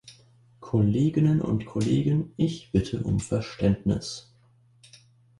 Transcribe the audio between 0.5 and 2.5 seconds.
Kolleginnen und Kollegen,